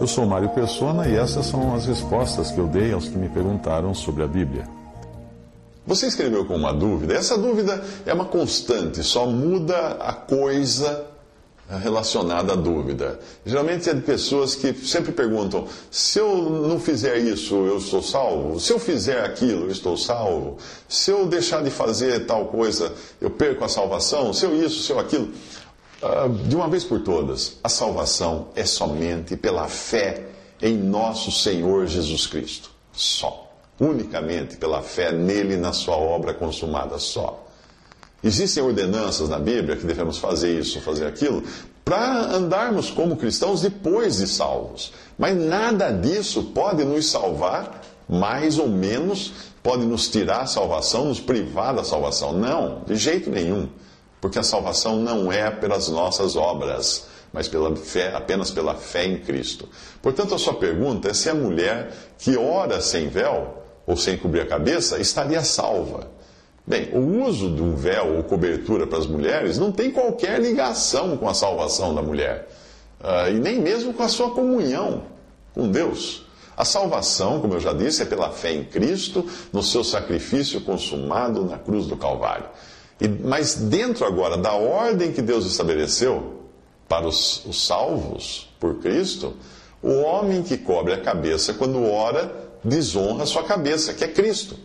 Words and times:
Eu 0.00 0.06
sou 0.06 0.24
Mário 0.24 0.48
Persona 0.50 1.06
e 1.08 1.14
essas 1.14 1.46
são 1.46 1.74
as 1.74 1.86
respostas 1.86 2.50
que 2.50 2.58
eu 2.58 2.66
dei 2.66 2.92
aos 2.92 3.08
que 3.08 3.16
me 3.18 3.28
perguntaram 3.28 3.94
sobre 3.94 4.22
a 4.22 4.26
Bíblia. 4.26 4.66
Você 5.86 6.06
escreveu 6.06 6.44
com 6.44 6.56
uma 6.56 6.72
dúvida, 6.72 7.14
essa 7.14 7.36
dúvida 7.36 7.82
é 8.06 8.12
uma 8.12 8.24
constante, 8.24 9.02
só 9.02 9.26
muda 9.26 9.96
a 10.00 10.12
coisa 10.12 11.06
relacionada 11.78 12.52
à 12.52 12.56
dúvida. 12.56 13.20
Geralmente 13.46 13.88
é 13.88 13.94
de 13.94 14.00
pessoas 14.00 14.54
que 14.54 14.74
sempre 14.74 15.12
perguntam: 15.12 15.66
se 15.90 16.18
eu 16.18 16.50
não 16.50 16.80
fizer 16.80 17.18
isso, 17.18 17.54
eu 17.54 17.78
estou 17.78 18.02
salvo? 18.02 18.58
Se 18.58 18.72
eu 18.72 18.78
fizer 18.78 19.24
aquilo, 19.24 19.66
eu 19.66 19.70
estou 19.70 19.96
salvo? 19.96 20.58
Se 20.88 21.10
eu 21.10 21.26
deixar 21.26 21.62
de 21.62 21.70
fazer 21.70 22.26
tal 22.26 22.46
coisa, 22.46 22.92
eu 23.20 23.30
perco 23.30 23.64
a 23.64 23.68
salvação? 23.68 24.32
Se 24.32 24.44
eu 24.44 24.54
isso, 24.64 24.82
se 24.82 24.92
eu 24.92 24.98
aquilo? 24.98 25.28
Ah, 26.02 26.28
de 26.28 26.56
uma 26.56 26.68
vez 26.68 26.82
por 26.84 27.00
todas, 27.00 27.58
a 27.62 27.68
salvação 27.68 28.48
é 28.56 28.64
somente 28.64 29.36
pela 29.36 29.68
fé 29.68 30.26
em 30.62 30.76
nosso 30.76 31.30
Senhor 31.30 31.86
Jesus 31.86 32.26
Cristo. 32.26 32.70
Só. 32.92 33.48
Unicamente 33.78 34.56
pela 34.56 34.82
fé 34.82 35.12
nele 35.12 35.56
na 35.56 35.72
sua 35.72 35.96
obra 35.96 36.32
consumada. 36.32 36.98
Só. 36.98 37.46
Existem 38.22 38.62
ordenanças 38.62 39.28
na 39.28 39.38
Bíblia 39.38 39.76
que 39.76 39.86
devemos 39.86 40.18
fazer 40.18 40.58
isso, 40.58 40.80
fazer 40.80 41.06
aquilo, 41.06 41.42
para 41.84 42.34
andarmos 42.34 42.90
como 42.90 43.16
cristãos 43.16 43.62
depois 43.62 44.18
de 44.18 44.26
salvos. 44.26 44.92
Mas 45.18 45.36
nada 45.36 45.90
disso 45.90 46.44
pode 46.54 46.84
nos 46.84 47.10
salvar, 47.10 47.82
mais 48.08 48.58
ou 48.58 48.68
menos, 48.68 49.32
pode 49.62 49.84
nos 49.84 50.08
tirar 50.08 50.42
a 50.42 50.46
salvação, 50.46 51.06
nos 51.06 51.20
privar 51.20 51.74
da 51.74 51.84
salvação. 51.84 52.32
Não, 52.32 52.82
de 52.86 52.96
jeito 52.96 53.30
nenhum. 53.30 53.68
Porque 54.20 54.38
a 54.38 54.42
salvação 54.42 54.96
não 54.96 55.32
é 55.32 55.50
pelas 55.50 55.88
nossas 55.88 56.36
obras, 56.36 57.06
mas 57.32 57.48
pela 57.48 57.74
fé, 57.76 58.12
apenas 58.14 58.50
pela 58.50 58.74
fé 58.74 59.06
em 59.06 59.18
Cristo. 59.18 59.68
Portanto, 60.02 60.34
a 60.34 60.38
sua 60.38 60.54
pergunta 60.54 61.08
é 61.08 61.14
se 61.14 61.28
a 61.30 61.34
mulher 61.34 61.92
que 62.18 62.36
ora 62.36 62.80
sem 62.80 63.08
véu 63.08 63.62
ou 63.86 63.96
sem 63.96 64.16
cobrir 64.16 64.40
a 64.40 64.46
cabeça 64.46 64.98
estaria 64.98 65.42
salva. 65.42 66.08
Bem, 66.66 66.90
o 66.92 67.24
uso 67.24 67.50
de 67.54 67.62
um 67.62 67.74
véu 67.74 68.16
ou 68.16 68.22
cobertura 68.22 68.86
para 68.86 68.98
as 68.98 69.06
mulheres 69.06 69.58
não 69.58 69.72
tem 69.72 69.90
qualquer 69.90 70.40
ligação 70.40 71.16
com 71.16 71.28
a 71.28 71.34
salvação 71.34 71.94
da 71.94 72.02
mulher, 72.02 72.48
uh, 73.00 73.30
e 73.30 73.40
nem 73.40 73.58
mesmo 73.58 73.94
com 73.94 74.02
a 74.02 74.08
sua 74.08 74.30
comunhão 74.30 75.04
com 75.54 75.68
Deus. 75.68 76.26
A 76.56 76.64
salvação, 76.64 77.40
como 77.40 77.54
eu 77.54 77.60
já 77.60 77.72
disse, 77.72 78.02
é 78.02 78.04
pela 78.04 78.30
fé 78.30 78.52
em 78.52 78.64
Cristo, 78.64 79.26
no 79.52 79.62
seu 79.62 79.82
sacrifício 79.82 80.60
consumado 80.60 81.44
na 81.44 81.58
cruz 81.58 81.86
do 81.86 81.96
Calvário. 81.96 82.46
Mas 83.22 83.54
dentro 83.54 84.04
agora 84.04 84.36
da 84.36 84.52
ordem 84.52 85.12
que 85.12 85.22
Deus 85.22 85.46
estabeleceu 85.46 86.40
para 86.88 87.06
os, 87.06 87.44
os 87.46 87.66
salvos 87.66 88.52
por 88.58 88.76
Cristo, 88.80 89.34
o 89.82 89.92
homem 90.00 90.42
que 90.42 90.58
cobre 90.58 90.92
a 90.92 91.00
cabeça 91.00 91.54
quando 91.54 91.82
ora 91.82 92.50
desonra 92.62 93.24
sua 93.24 93.42
cabeça, 93.44 93.94
que 93.94 94.04
é 94.04 94.08
Cristo. 94.08 94.56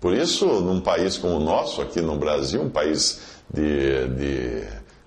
Por 0.00 0.12
isso, 0.14 0.46
num 0.46 0.80
país 0.80 1.16
como 1.16 1.36
o 1.36 1.40
nosso, 1.40 1.80
aqui 1.80 2.00
no 2.00 2.16
Brasil, 2.16 2.62
um 2.62 2.70
país 2.70 3.20
de, 3.52 4.06
de 4.08 4.62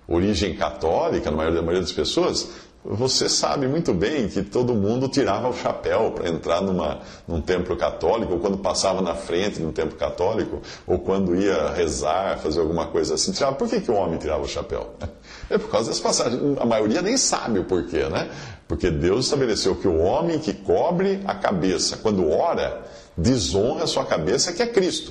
origem 0.06 0.54
católica, 0.54 1.30
na 1.30 1.36
maioria 1.36 1.80
das 1.80 1.92
pessoas, 1.92 2.48
você 2.84 3.28
sabe 3.28 3.66
muito 3.66 3.92
bem 3.92 4.28
que 4.28 4.42
todo 4.42 4.72
mundo 4.72 5.08
tirava 5.08 5.48
o 5.48 5.52
chapéu 5.52 6.12
para 6.12 6.28
entrar 6.28 6.62
numa, 6.62 7.00
num 7.26 7.40
templo 7.40 7.76
católico, 7.76 8.34
ou 8.34 8.38
quando 8.38 8.56
passava 8.58 9.02
na 9.02 9.14
frente 9.14 9.58
de 9.58 9.66
um 9.66 9.72
templo 9.72 9.98
católico, 9.98 10.62
ou 10.86 10.98
quando 10.98 11.34
ia 11.34 11.70
rezar, 11.72 12.38
fazer 12.38 12.60
alguma 12.60 12.86
coisa 12.86 13.14
assim. 13.14 13.32
Tirava. 13.32 13.56
Por 13.56 13.68
que, 13.68 13.80
que 13.80 13.90
o 13.90 13.94
homem 13.94 14.18
tirava 14.18 14.42
o 14.42 14.48
chapéu? 14.48 14.90
É 15.50 15.56
por 15.56 15.70
causa 15.70 15.88
das 15.88 15.98
passagens. 15.98 16.58
A 16.60 16.66
maioria 16.66 17.00
nem 17.00 17.16
sabe 17.16 17.58
o 17.58 17.64
porquê, 17.64 18.04
né? 18.04 18.28
Porque 18.66 18.90
Deus 18.90 19.24
estabeleceu 19.24 19.74
que 19.76 19.88
o 19.88 19.96
homem 19.96 20.38
que 20.38 20.52
cobre 20.52 21.22
a 21.26 21.34
cabeça, 21.34 21.96
quando 21.96 22.30
ora, 22.30 22.82
desonra 23.16 23.84
a 23.84 23.86
sua 23.86 24.04
cabeça, 24.04 24.52
que 24.52 24.62
é 24.62 24.66
Cristo. 24.66 25.10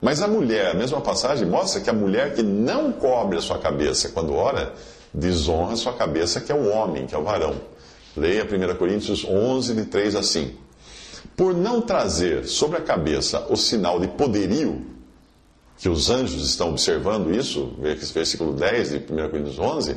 Mas 0.00 0.22
a 0.22 0.28
mulher, 0.28 0.70
a 0.70 0.74
mesma 0.74 1.00
passagem 1.00 1.48
mostra 1.48 1.80
que 1.80 1.90
a 1.90 1.92
mulher 1.92 2.34
que 2.34 2.42
não 2.42 2.92
cobre 2.92 3.36
a 3.36 3.40
sua 3.40 3.58
cabeça 3.58 4.10
quando 4.10 4.32
ora, 4.32 4.72
desonra 5.14 5.76
sua 5.76 5.92
cabeça, 5.92 6.40
que 6.40 6.50
é 6.50 6.54
o 6.54 6.68
homem, 6.68 7.06
que 7.06 7.14
é 7.14 7.18
o 7.18 7.22
varão. 7.22 7.54
Leia 8.16 8.44
1 8.44 8.76
Coríntios 8.76 9.24
11, 9.24 9.74
de 9.74 9.84
3 9.84 10.16
a 10.16 10.22
5. 10.22 10.58
Por 11.36 11.54
não 11.54 11.80
trazer 11.80 12.46
sobre 12.46 12.78
a 12.78 12.80
cabeça 12.80 13.46
o 13.48 13.56
sinal 13.56 14.00
de 14.00 14.08
poderio, 14.08 14.84
que 15.78 15.88
os 15.88 16.10
anjos 16.10 16.48
estão 16.48 16.70
observando 16.70 17.34
isso, 17.34 17.72
versículo 17.78 18.52
10 18.52 18.90
de 18.90 18.96
1 18.96 19.00
Coríntios 19.30 19.58
11, 19.58 19.96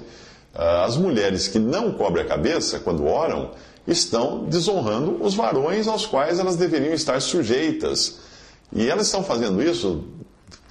ah, 0.54 0.86
as 0.86 0.98
mulheres 0.98 1.48
que 1.48 1.60
não 1.60 1.92
cobrem 1.94 2.24
a 2.26 2.28
cabeça 2.28 2.80
quando 2.80 3.06
oram, 3.06 3.52
estão 3.88 4.46
desonrando 4.46 5.24
os 5.24 5.34
varões 5.34 5.88
aos 5.88 6.06
quais 6.06 6.40
elas 6.40 6.56
deveriam 6.56 6.94
estar 6.94 7.22
sujeitas. 7.22 8.20
E 8.74 8.90
elas 8.90 9.06
estão 9.06 9.24
fazendo 9.24 9.62
isso 9.64 10.04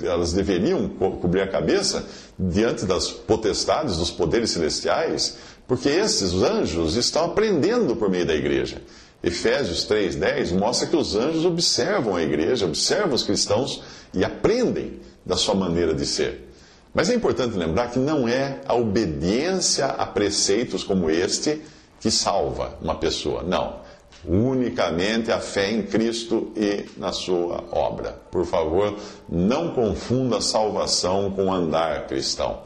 elas 0.03 0.33
deveriam 0.33 0.89
cobrir 0.89 1.41
a 1.41 1.49
cabeça 1.49 2.07
diante 2.39 2.85
das 2.85 3.11
potestades, 3.11 3.97
dos 3.97 4.11
poderes 4.11 4.51
celestiais, 4.51 5.39
porque 5.67 5.89
esses 5.89 6.35
anjos 6.35 6.97
estão 6.97 7.25
aprendendo 7.25 7.97
por 7.97 8.11
meio 8.11 8.27
da 8.27 8.35
igreja. 8.35 8.83
Efésios 9.23 9.87
3,10 9.89 10.57
mostra 10.57 10.87
que 10.87 10.97
os 10.97 11.17
anjos 11.17 11.45
observam 11.45 12.15
a 12.15 12.23
igreja, 12.23 12.67
observam 12.67 13.15
os 13.15 13.23
cristãos 13.23 13.83
e 14.13 14.25
aprendem 14.25 15.01
da 15.25 15.37
sua 15.37 15.55
maneira 15.55 15.95
de 15.95 16.07
ser. 16.07 16.49
Mas 16.95 17.11
é 17.11 17.15
importante 17.15 17.57
lembrar 17.57 17.91
que 17.91 17.99
não 17.99 18.29
é 18.29 18.61
a 18.67 18.75
obediência 18.75 19.87
a 19.87 20.07
preceitos 20.07 20.85
como 20.85 21.11
este 21.11 21.63
que 22.01 22.11
salva 22.11 22.79
uma 22.81 22.95
pessoa. 22.95 23.43
Não 23.43 23.86
unicamente 24.29 25.31
a 25.31 25.39
fé 25.39 25.71
em 25.71 25.83
Cristo 25.83 26.53
e 26.57 26.85
na 26.97 27.13
sua 27.13 27.65
obra. 27.71 28.19
Por 28.31 28.45
favor, 28.45 28.97
não 29.29 29.71
confunda 29.71 30.41
salvação 30.41 31.31
com 31.31 31.53
andar 31.53 32.07
cristão. 32.07 32.61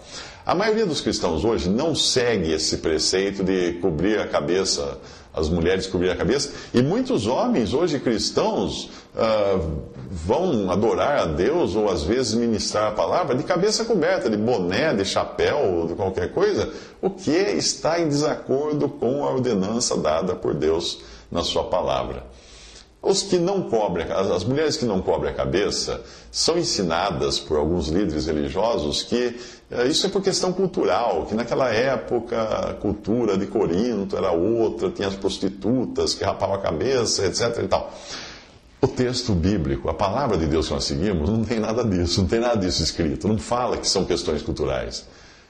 A 0.45 0.55
maioria 0.55 0.87
dos 0.87 1.01
cristãos 1.01 1.45
hoje 1.45 1.69
não 1.69 1.95
segue 1.95 2.51
esse 2.51 2.79
preceito 2.79 3.45
de 3.45 3.75
cobrir 3.75 4.19
a 4.19 4.27
cabeça, 4.27 4.99
as 5.35 5.49
mulheres 5.49 5.87
cobrir 5.87 6.11
a 6.11 6.17
cabeça, 6.17 6.51
e 6.73 6.83
muitos 6.83 7.27
homens 7.27 7.75
hoje 7.75 8.01
cristãos 8.01 8.91
uh, 9.15 9.83
vão 10.11 10.71
adorar 10.71 11.19
a 11.19 11.25
Deus 11.27 11.77
ou 11.77 11.89
às 11.89 12.03
vezes 12.03 12.35
ministrar 12.35 12.89
a 12.89 12.91
palavra 12.93 13.37
de 13.37 13.45
cabeça 13.45 13.85
coberta, 13.85 14.29
de 14.29 14.37
boné, 14.37 14.93
de 14.95 15.05
chapéu, 15.05 15.87
de 15.87 15.95
qualquer 15.95 16.33
coisa, 16.33 16.71
o 17.01 17.11
que 17.11 17.31
está 17.31 18.01
em 18.01 18.09
desacordo 18.09 18.89
com 18.89 19.25
a 19.25 19.31
ordenança 19.31 19.97
dada 19.97 20.35
por 20.35 20.55
Deus 20.55 21.01
na 21.31 21.43
sua 21.43 21.65
palavra. 21.65 22.25
Os 23.03 23.23
que 23.23 23.39
não 23.39 23.63
cobrem, 23.63 24.07
as 24.13 24.45
mulheres 24.45 24.77
que 24.77 24.85
não 24.85 25.01
cobrem 25.01 25.33
a 25.33 25.35
cabeça 25.35 26.03
são 26.31 26.59
ensinadas 26.59 27.39
por 27.39 27.57
alguns 27.57 27.89
líderes 27.89 28.27
religiosos 28.27 29.03
que 29.03 29.41
eh, 29.71 29.87
isso 29.87 30.07
é 30.07 30.11
por 30.11 30.23
questão 30.23 30.53
cultural, 30.53 31.25
que 31.25 31.35
naquela 31.35 31.71
época 31.71 32.43
a 32.43 32.75
cultura 32.75 33.39
de 33.39 33.47
Corinto 33.47 34.19
era 34.19 34.33
outra, 34.33 34.91
tinha 34.91 35.09
as 35.09 35.15
prostitutas 35.15 36.13
que 36.13 36.23
rapavam 36.23 36.57
a 36.57 36.59
cabeça, 36.59 37.25
etc. 37.25 37.63
E 37.65 37.69
tal. 37.69 37.91
O 38.83 38.87
texto 38.87 39.33
bíblico, 39.33 39.89
a 39.89 39.95
palavra 39.95 40.37
de 40.37 40.47
Deus 40.47 40.69
que 40.69 40.75
nós 40.75 40.85
seguimos, 40.85 41.31
não 41.31 41.43
tem 41.43 41.59
nada 41.59 41.83
disso, 41.83 42.21
não 42.21 42.29
tem 42.29 42.41
nada 42.41 42.57
disso 42.57 42.83
escrito, 42.83 43.29
não 43.29 43.39
fala 43.39 43.79
que 43.79 43.89
são 43.89 44.05
questões 44.05 44.43
culturais. 44.43 45.07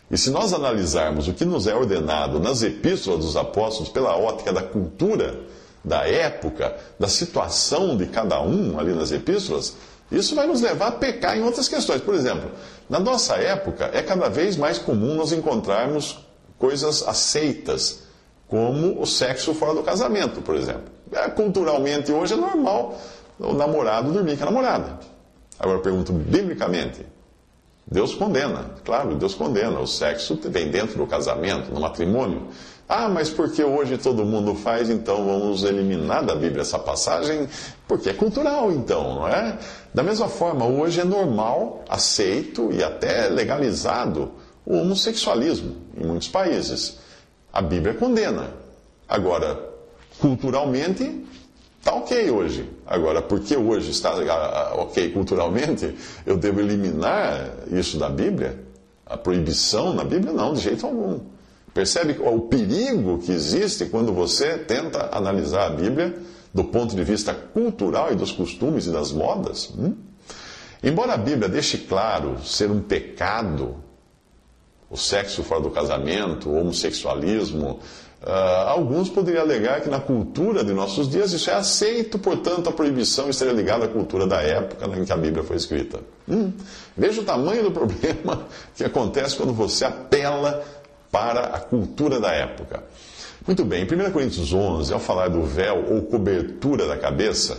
E 0.09 0.17
se 0.17 0.31
nós 0.31 0.53
analisarmos 0.53 1.27
o 1.27 1.33
que 1.33 1.45
nos 1.45 1.67
é 1.67 1.75
ordenado 1.75 2.39
nas 2.39 2.63
epístolas 2.63 3.25
dos 3.25 3.37
apóstolos 3.37 3.89
pela 3.89 4.17
ótica 4.17 4.53
da 4.53 4.63
cultura, 4.63 5.41
da 5.85 6.07
época, 6.07 6.77
da 6.99 7.09
situação 7.09 7.97
de 7.97 8.07
cada 8.07 8.41
um 8.43 8.79
ali 8.79 8.93
nas 8.93 9.13
epístolas, 9.13 9.77
isso 10.11 10.35
vai 10.35 10.47
nos 10.47 10.61
levar 10.61 10.89
a 10.89 10.93
pecar 10.93 11.37
em 11.37 11.43
outras 11.43 11.69
questões. 11.69 12.01
Por 12.01 12.15
exemplo, 12.15 12.51
na 12.89 12.99
nossa 12.99 13.37
época 13.37 13.91
é 13.93 14.03
cada 14.03 14.29
vez 14.29 14.57
mais 14.57 14.79
comum 14.79 15.15
nós 15.15 15.33
encontrarmos 15.33 16.19
coisas 16.59 17.07
aceitas, 17.07 18.03
como 18.49 19.01
o 19.01 19.07
sexo 19.07 19.55
fora 19.55 19.75
do 19.75 19.83
casamento, 19.83 20.43
por 20.43 20.57
exemplo. 20.57 20.85
É, 21.13 21.29
culturalmente 21.31 22.13
hoje 22.13 22.35
é 22.35 22.37
normal 22.37 22.99
o 23.39 23.53
namorado 23.53 24.13
dormir 24.13 24.37
com 24.37 24.43
a 24.43 24.47
namorada. 24.47 24.99
Agora 25.59 25.79
eu 25.79 25.83
pergunto 25.83 26.13
biblicamente. 26.13 27.07
Deus 27.91 28.15
condena, 28.15 28.71
claro, 28.85 29.17
Deus 29.17 29.35
condena. 29.35 29.81
O 29.81 29.87
sexo 29.87 30.39
vem 30.45 30.71
dentro 30.71 30.99
do 30.99 31.07
casamento, 31.07 31.73
no 31.73 31.81
matrimônio. 31.81 32.49
Ah, 32.89 33.09
mas 33.09 33.31
porque 33.31 33.65
hoje 33.65 33.99
todo 33.99 34.25
mundo 34.25 34.55
faz, 34.55 34.89
então 34.89 35.25
vamos 35.25 35.65
eliminar 35.65 36.25
da 36.25 36.35
Bíblia 36.35 36.63
essa 36.63 36.79
passagem? 36.79 37.49
Porque 37.89 38.11
é 38.11 38.13
cultural, 38.13 38.71
então, 38.71 39.15
não 39.15 39.29
é? 39.29 39.59
Da 39.93 40.03
mesma 40.03 40.29
forma, 40.29 40.65
hoje 40.67 41.01
é 41.01 41.05
normal, 41.05 41.85
aceito 41.89 42.71
e 42.73 42.83
até 42.83 43.29
legalizado 43.29 44.33
o 44.65 44.77
homossexualismo 44.77 45.77
em 45.97 46.07
muitos 46.07 46.29
países. 46.29 46.99
A 47.53 47.61
Bíblia 47.61 47.95
condena. 47.95 48.51
Agora, 49.09 49.59
culturalmente, 50.21 51.25
está 51.81 51.95
ok 51.95 52.31
hoje. 52.31 52.71
Agora, 52.87 53.21
porque 53.21 53.57
hoje 53.57 53.91
está 53.91 54.11
ah, 54.11 54.71
ah, 54.73 54.75
ok 54.77 55.11
culturalmente, 55.11 55.95
eu 56.25 56.37
devo 56.37 56.61
eliminar 56.61 57.51
isso 57.73 57.99
da 57.99 58.09
Bíblia? 58.09 58.61
A 59.05 59.17
proibição 59.17 59.93
na 59.93 60.05
Bíblia? 60.05 60.33
Não, 60.33 60.53
de 60.53 60.61
jeito 60.61 60.87
algum. 60.87 61.19
Percebe 61.75 62.17
o 62.21 62.41
perigo 62.43 63.19
que 63.19 63.33
existe 63.33 63.87
quando 63.87 64.13
você 64.13 64.59
tenta 64.59 65.09
analisar 65.13 65.67
a 65.67 65.71
Bíblia 65.71 66.15
do 66.53 66.65
ponto 66.65 66.95
de 66.95 67.03
vista 67.03 67.33
cultural 67.33 68.13
e 68.13 68.17
dos 68.17 68.31
costumes 68.31 68.87
e 68.87 68.91
das 68.91 69.11
modas? 69.11 69.73
Hum? 69.77 69.95
Embora 70.83 71.15
a 71.15 71.17
Bíblia 71.17 71.49
deixe 71.49 71.79
claro 71.79 72.39
ser 72.45 72.71
um 72.71 72.81
pecado 72.81 73.77
o 74.91 74.97
sexo 74.97 75.45
fora 75.45 75.61
do 75.61 75.71
casamento, 75.71 76.51
o 76.51 76.59
homossexualismo, 76.59 77.79
uh, 78.23 78.67
alguns 78.67 79.09
poderiam 79.09 79.43
alegar 79.43 79.81
que 79.81 79.89
na 79.89 80.01
cultura 80.01 80.65
de 80.65 80.73
nossos 80.73 81.09
dias 81.09 81.33
isso 81.33 81.49
é 81.49 81.55
aceito, 81.55 82.19
portanto 82.19 82.69
a 82.69 82.73
proibição 82.73 83.31
estaria 83.31 83.55
ligada 83.55 83.85
à 83.85 83.89
cultura 83.89 84.27
da 84.27 84.43
época 84.43 84.87
em 84.99 85.05
que 85.05 85.13
a 85.13 85.17
Bíblia 85.17 85.45
foi 85.45 85.57
escrita. 85.57 86.01
Hum, 86.29 86.53
veja 86.97 87.21
o 87.21 87.25
tamanho 87.25 87.63
do 87.63 87.71
problema 87.73 88.47
que 88.75 88.83
acontece 88.83 89.37
quando 89.37 89.53
você 89.53 89.85
apela 89.85 90.65
para 91.11 91.47
a 91.47 91.61
cultura 91.61 92.19
da 92.19 92.33
época. 92.33 92.83
Muito 93.47 93.65
bem, 93.65 93.85
em 93.85 94.09
1 94.09 94.11
Coríntios 94.11 94.53
11, 94.53 94.93
ao 94.93 95.01
falar 95.01 95.29
do 95.29 95.43
véu 95.43 95.85
ou 95.89 96.03
cobertura 96.03 96.87
da 96.87 96.97
cabeça, 96.97 97.59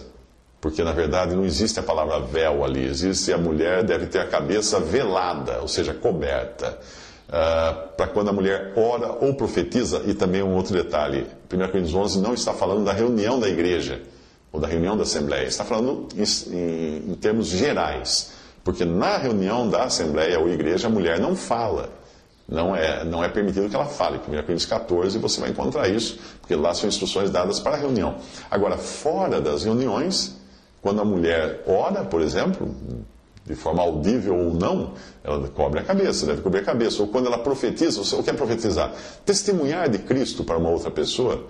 porque 0.60 0.84
na 0.84 0.92
verdade 0.92 1.34
não 1.34 1.44
existe 1.44 1.80
a 1.80 1.84
palavra 1.84 2.19
véu 2.19 2.63
ali, 2.63 2.86
existe 2.86 3.34
a 3.34 3.38
mulher 3.38 3.84
deve 3.84 4.06
ter 4.06 4.19
a 4.19 4.27
cabeça 4.27 4.80
velada, 4.80 5.60
ou 5.62 5.68
seja, 5.68 5.94
coberta. 5.94 6.77
Uh, 7.31 7.95
para 7.95 8.07
quando 8.07 8.30
a 8.30 8.33
mulher 8.33 8.74
ora 8.75 9.13
ou 9.22 9.33
profetiza, 9.33 10.04
e 10.06 10.13
também 10.13 10.44
um 10.44 10.54
outro 10.54 10.74
detalhe: 10.74 11.25
1 11.51 11.57
Coríntios 11.72 11.94
11 11.94 12.19
não 12.19 12.33
está 12.33 12.54
falando 12.54 12.83
da 12.83 12.92
reunião 12.92 13.39
da 13.39 13.48
igreja, 13.48 14.01
ou 14.51 14.60
da 14.60 14.68
reunião 14.68 14.98
da 14.98 15.04
Assembleia, 15.04 15.48
está 15.48 15.63
falando 15.63 16.10
em, 16.13 16.54
em, 16.54 17.12
em 17.12 17.16
termos 17.16 17.48
gerais, 17.48 18.33
porque 18.66 18.83
na 18.83 19.16
reunião 19.16 19.69
da 19.69 19.86
Assembleia 19.86 20.39
ou 20.39 20.50
igreja 20.50 20.88
a 20.88 20.89
mulher 20.89 21.22
não 21.22 21.33
fala 21.36 22.01
não 22.51 22.75
é, 22.75 23.04
não 23.06 23.24
é 23.24 23.30
permitido 23.30 23.69
que 23.69 23.75
ela 23.75 23.86
fale. 23.86 24.18
1 24.18 24.22
Coríntios 24.22 24.66
14 24.66 25.18
você 25.18 25.39
vai 25.39 25.50
encontrar 25.51 25.88
isso, 25.88 26.19
porque 26.42 26.54
lá 26.54 26.74
são 26.74 26.89
instruções 26.89 27.31
dadas 27.31 27.62
para 27.62 27.75
a 27.75 27.80
reunião. 27.80 28.18
Agora, 28.51 28.77
fora 28.77 29.39
das 29.39 29.63
reuniões, 29.63 30.36
quando 30.81 31.00
a 31.00 31.06
mulher 31.06 31.63
ora, 31.66 32.04
por 32.04 32.22
exemplo, 32.22 32.75
de 33.45 33.55
forma 33.55 33.81
audível 33.81 34.38
ou 34.38 34.53
não, 34.53 34.93
ela 35.23 35.47
cobre 35.49 35.79
a 35.79 35.83
cabeça, 35.83 36.25
deve 36.25 36.41
cobrir 36.41 36.59
a 36.59 36.63
cabeça. 36.63 37.01
Ou 37.01 37.07
quando 37.07 37.25
ela 37.25 37.39
profetiza, 37.39 38.01
o 38.15 38.23
que 38.23 38.29
é 38.29 38.33
profetizar? 38.33 38.93
Testemunhar 39.25 39.89
de 39.89 39.97
Cristo 39.99 40.43
para 40.43 40.57
uma 40.57 40.69
outra 40.69 40.91
pessoa, 40.91 41.47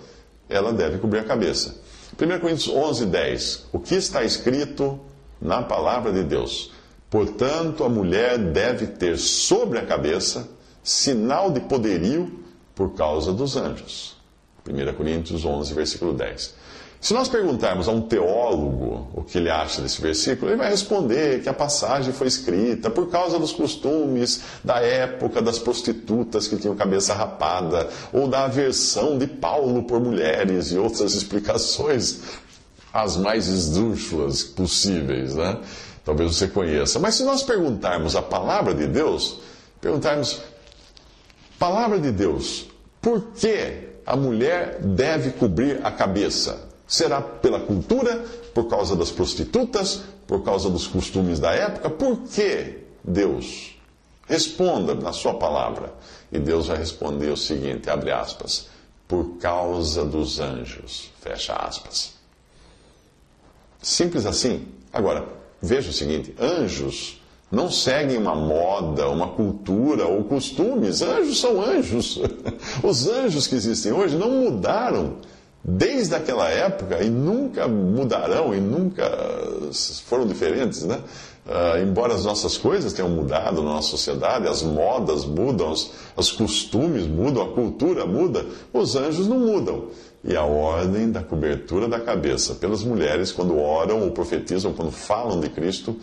ela 0.50 0.72
deve 0.72 0.98
cobrir 0.98 1.20
a 1.20 1.24
cabeça. 1.24 1.76
1 2.20 2.40
Coríntios 2.40 2.70
11, 2.70 3.06
10. 3.06 3.66
O 3.72 3.80
que 3.80 3.96
está 3.96 4.24
escrito 4.24 5.00
na 5.42 5.62
palavra 5.62 6.12
de 6.12 6.24
Deus? 6.24 6.72
Portanto, 7.10 7.84
a 7.84 7.90
mulher 7.90 8.38
deve 8.38 8.88
ter 8.88 9.18
sobre 9.18 9.78
a 9.78 9.86
cabeça 9.86 10.48
sinal 10.84 11.52
de 11.52 11.60
poderio 11.60 12.40
por 12.74 12.94
causa 12.94 13.34
dos 13.34 13.58
anjos. 13.58 14.16
1 14.68 14.94
Coríntios 14.94 15.44
11, 15.44 15.74
versículo 15.74 16.14
10. 16.14 16.56
Se 17.02 17.16
nós 17.16 17.28
perguntarmos 17.28 17.88
a 17.88 17.92
um 17.92 18.02
teólogo 18.02 19.10
o 19.14 19.24
que 19.24 19.40
ele 19.40 19.50
acha 19.50 19.82
desse 19.82 20.00
versículo, 20.00 20.52
ele 20.52 20.58
vai 20.60 20.70
responder 20.70 21.42
que 21.42 21.50
a 21.50 21.54
passagem 21.54 22.14
foi 22.14 22.28
escrita 22.28 22.92
por 22.92 23.10
causa 23.10 23.40
dos 23.40 23.52
costumes 23.52 24.42
da 24.64 24.80
época 24.80 25.42
das 25.42 25.58
prostitutas 25.58 26.48
que 26.48 26.58
tinham 26.58 26.76
cabeça 26.76 27.16
rapada, 27.16 27.90
ou 28.14 28.28
da 28.28 28.46
aversão 28.46 29.18
de 29.18 29.26
Paulo 29.26 29.84
por 29.84 30.00
mulheres 30.00 30.72
e 30.72 30.78
outras 30.78 31.16
explicações, 31.16 32.20
as 32.94 33.18
mais 33.18 33.48
esdrúxulas 33.48 34.44
possíveis, 34.44 35.34
né? 35.34 35.60
Talvez 36.06 36.36
você 36.36 36.48
conheça. 36.48 37.00
Mas 37.00 37.16
se 37.16 37.24
nós 37.24 37.42
perguntarmos 37.42 38.16
a 38.16 38.22
palavra 38.22 38.76
de 38.76 38.86
Deus, 38.86 39.40
perguntarmos 39.80 40.42
Palavra 41.62 42.00
de 42.00 42.12
Deus. 42.12 42.66
Por 43.00 43.34
que 43.36 43.90
a 44.04 44.16
mulher 44.16 44.80
deve 44.82 45.30
cobrir 45.30 45.80
a 45.86 45.92
cabeça? 45.92 46.71
Será 46.92 47.22
pela 47.22 47.62
cultura, 47.62 48.18
por 48.54 48.68
causa 48.68 48.98
das 48.98 49.10
prostitutas, 49.10 50.02
por 50.28 50.44
causa 50.44 50.70
dos 50.70 50.88
costumes 50.88 51.40
da 51.40 51.54
época? 51.54 51.90
Por 51.90 52.18
que 52.24 52.80
Deus? 53.02 53.78
Responda 54.28 54.94
na 54.94 55.14
sua 55.14 55.36
palavra. 55.36 55.94
E 56.30 56.38
Deus 56.38 56.68
vai 56.68 56.76
responder 56.76 57.30
o 57.30 57.38
seguinte, 57.38 57.90
abre 57.90 58.12
aspas, 58.12 58.68
por 59.08 59.38
causa 59.38 60.04
dos 60.04 60.42
anjos, 60.42 61.10
fecha 61.22 61.54
aspas. 61.54 62.12
Simples 63.82 64.26
assim. 64.26 64.68
Agora, 64.92 65.26
veja 65.62 65.92
o 65.92 65.94
seguinte, 65.94 66.36
anjos 66.38 67.22
não 67.50 67.72
seguem 67.72 68.18
uma 68.18 68.36
moda, 68.36 69.08
uma 69.08 69.30
cultura 69.30 70.08
ou 70.08 70.26
costumes. 70.26 71.02
Anjos 71.02 71.40
são 71.40 71.62
anjos. 71.62 72.20
Os 72.84 73.08
anjos 73.08 73.48
que 73.48 73.56
existem 73.56 73.94
hoje 73.94 74.18
não 74.18 74.30
mudaram 74.30 75.16
desde 75.64 76.16
aquela 76.16 76.50
época 76.50 77.04
e 77.04 77.10
nunca 77.10 77.68
mudarão 77.68 78.54
e 78.54 78.60
nunca 78.60 79.10
foram 80.06 80.26
diferentes, 80.26 80.84
né? 80.84 81.00
Uh, 81.46 81.82
embora 81.82 82.14
as 82.14 82.24
nossas 82.24 82.56
coisas 82.56 82.94
tenham 82.94 83.10
mudado 83.10 83.64
na 83.64 83.74
nossa 83.74 83.90
sociedade, 83.90 84.48
as 84.48 84.62
modas 84.62 85.26
mudam, 85.26 85.72
os, 85.72 85.92
os 86.16 86.32
costumes 86.32 87.08
mudam, 87.08 87.44
a 87.44 87.54
cultura 87.54 88.06
muda, 88.06 88.46
os 88.72 88.96
anjos 88.96 89.28
não 89.28 89.40
mudam. 89.40 89.88
E 90.24 90.36
a 90.36 90.44
ordem 90.44 91.12
da 91.12 91.24
cobertura 91.24 91.88
da 91.88 92.00
cabeça 92.00 92.54
pelas 92.54 92.84
mulheres, 92.84 93.32
quando 93.32 93.58
oram 93.58 94.02
ou 94.04 94.12
profetizam, 94.12 94.72
quando 94.72 94.92
falam 94.92 95.40
de 95.40 95.50
Cristo, 95.50 95.98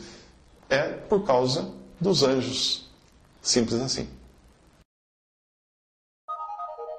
é 0.68 0.82
por 0.82 1.24
causa 1.24 1.68
dos 2.00 2.24
anjos. 2.24 2.88
Simples 3.40 3.80
assim. 3.80 4.08